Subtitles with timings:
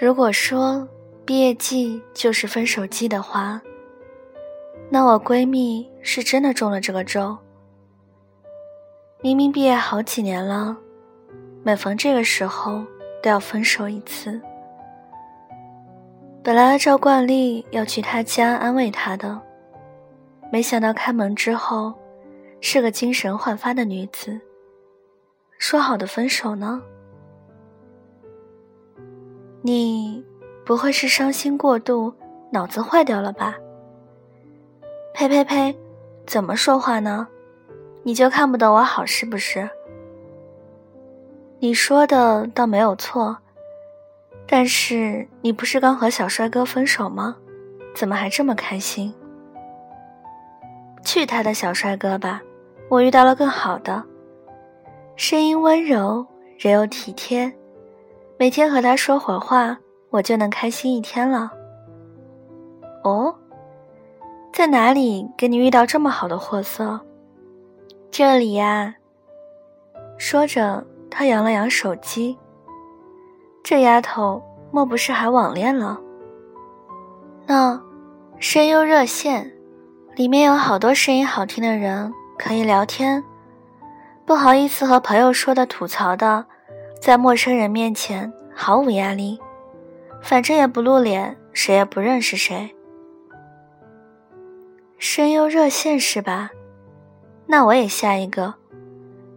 [0.00, 0.88] 如果说
[1.26, 3.60] 毕业季就是分手季的话，
[4.88, 7.36] 那我闺蜜是真的中了这个咒。
[9.20, 10.74] 明明毕业好几年了，
[11.62, 12.82] 每逢这个时候
[13.22, 14.40] 都要分手一次。
[16.42, 19.38] 本来按照惯例要去她家安慰她的，
[20.50, 21.92] 没想到开门之后，
[22.62, 24.40] 是个精神焕发的女子。
[25.58, 26.80] 说好的分手呢？
[29.62, 30.24] 你
[30.64, 32.14] 不会是伤心过度，
[32.50, 33.56] 脑子坏掉了吧？
[35.12, 35.76] 呸呸呸！
[36.26, 37.26] 怎么说话呢？
[38.02, 39.68] 你就看不得我好是不是？
[41.58, 43.36] 你说的倒没有错，
[44.46, 47.36] 但是你不是刚和小帅哥分手吗？
[47.94, 49.12] 怎么还这么开心？
[51.04, 52.40] 去他的小帅哥吧！
[52.88, 54.02] 我遇到了更好的，
[55.16, 56.26] 声音温柔，
[56.58, 57.52] 人又体贴。
[58.40, 59.76] 每天和他说会儿话，
[60.08, 61.52] 我就能开心一天了。
[63.04, 63.34] 哦，
[64.50, 66.98] 在哪里给你遇到这么好的货色？
[68.10, 68.94] 这里呀。
[70.16, 72.38] 说着，他扬了扬手机。
[73.62, 76.00] 这丫头莫不是还网恋了？
[77.46, 77.78] 那，
[78.38, 79.52] 声优热线，
[80.16, 83.22] 里面有好多声音好听的人可以聊天。
[84.24, 86.46] 不好意思和朋友说的吐槽的。
[87.00, 89.40] 在陌生人面前毫无压力，
[90.20, 92.76] 反正也不露脸，谁也不认识谁。
[94.98, 96.50] 声优热线是吧？
[97.46, 98.54] 那我也下一个，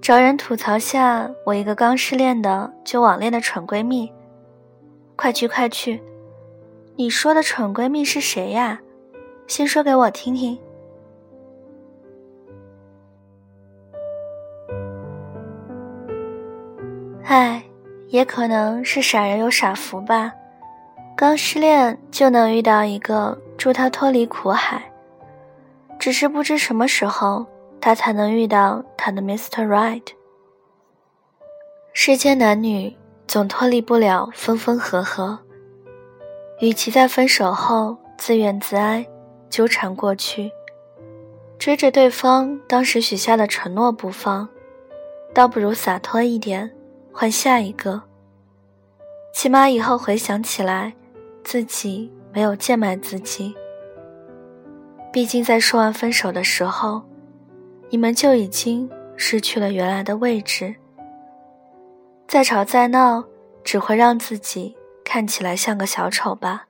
[0.01, 4.11] 找人吐槽下我一个刚失恋的就网恋的蠢闺蜜。
[5.15, 6.03] 快去快去！
[6.97, 8.81] 你说的蠢闺蜜是谁呀？
[9.47, 10.59] 先说给我听听。
[17.25, 17.63] 唉，
[18.09, 20.33] 也可能是傻人有傻福吧。
[21.15, 24.91] 刚失恋就能遇到一个助他脱离苦海，
[25.97, 27.45] 只是不知什么时候
[27.79, 29.65] 他才能遇到他的 Mr.
[29.65, 30.03] Right。
[31.93, 32.95] 世间男女
[33.27, 35.39] 总脱离不了分分合合，
[36.59, 39.05] 与其在分手后自怨自哀、
[39.49, 40.51] 纠缠过去，
[41.57, 44.49] 追着对方当时许下的承诺不放，
[45.33, 46.69] 倒不如洒脱一点。
[47.13, 48.01] 换下一个，
[49.33, 50.91] 起码以后回想起来，
[51.43, 53.53] 自己没有贱卖自己。
[55.11, 57.03] 毕竟在说完分手的时候，
[57.89, 60.73] 你们就已经失去了原来的位置。
[62.27, 63.23] 再吵再闹，
[63.63, 64.75] 只会让自己
[65.05, 66.65] 看起来像个小丑吧。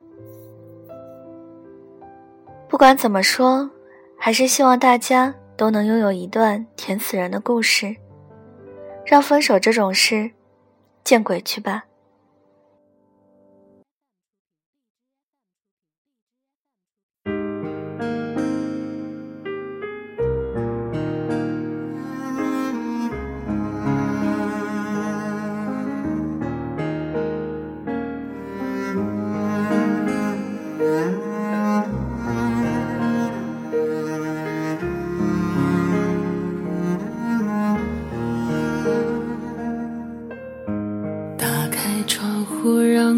[2.67, 3.69] 不管怎么说，
[4.17, 7.95] 还是希望大家都能拥有一段甜死人的故事。
[9.05, 10.31] 让分手这种事，
[11.03, 11.85] 见鬼去吧！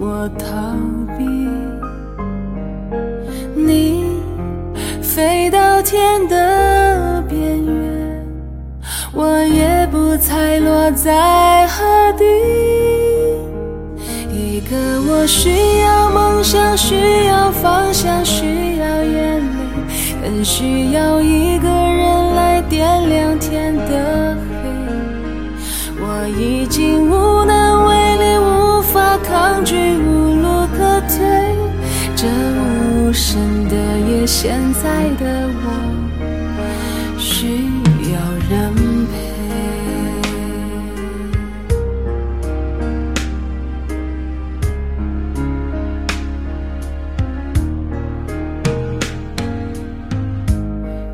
[0.00, 0.46] 我逃
[1.18, 1.24] 避。
[3.56, 4.04] 你
[5.02, 8.24] 飞到天的边缘，
[9.12, 12.24] 我也不猜落在何地。
[14.32, 14.76] 一个
[15.10, 19.42] 我需要梦想，需要方向，需要眼泪，
[20.22, 21.68] 更需要一个
[33.18, 33.74] 无声的
[34.08, 35.66] 夜，现在的我
[37.18, 37.64] 需
[38.12, 38.16] 要
[38.48, 38.72] 人
[39.08, 39.12] 陪。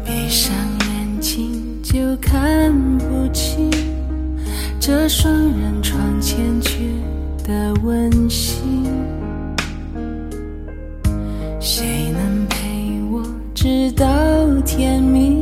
[0.04, 0.54] 闭上
[0.90, 3.70] 眼睛就看不清
[4.78, 7.00] 这双人床缱绻
[7.46, 8.84] 的温馨。
[13.96, 14.04] 到
[14.64, 15.40] 天明，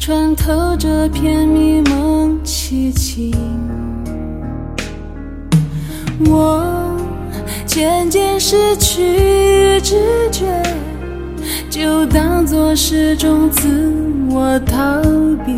[0.00, 3.32] 穿透这片迷蒙寂静。
[6.26, 6.96] 我
[7.66, 10.46] 渐渐失去知觉，
[11.68, 13.92] 就当作是种自
[14.30, 15.02] 我逃
[15.44, 15.52] 避。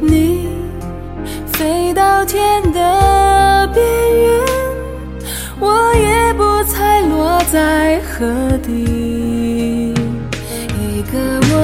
[0.00, 0.48] 你
[1.46, 4.40] 飞到天的边缘，
[5.58, 8.26] 我也不猜落在何
[8.58, 8.95] 地。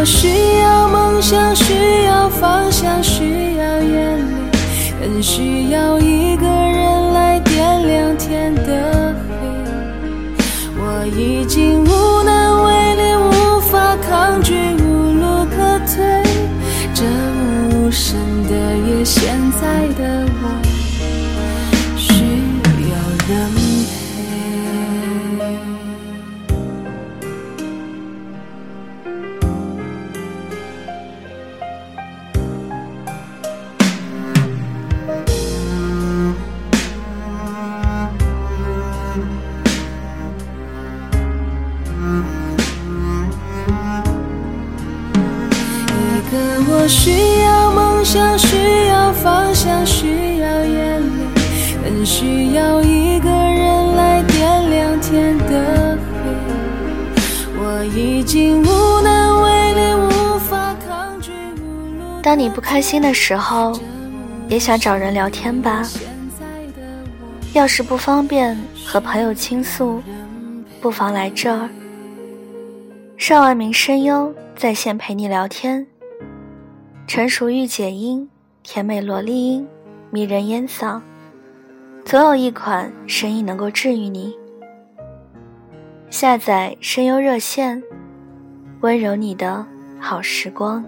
[0.05, 4.51] 需要梦想，需要方向，需要眼泪。
[5.01, 5.99] 更需要
[62.23, 63.79] 当你不开心的时候，
[64.49, 65.83] 也想找人聊天吧。
[67.53, 70.01] 要是不方便和朋友倾诉，
[70.81, 71.69] 不妨来这儿。
[73.19, 75.87] 上万名声优在线陪你聊天。
[77.07, 78.31] 成熟御姐音，
[78.63, 79.69] 甜美萝莉音，
[80.11, 81.03] 迷人烟嗓，
[82.05, 84.35] 总有一款声音能够治愈你。
[86.09, 87.83] 下载声优热线，
[88.83, 89.65] 温柔你的
[90.01, 90.85] 好时光。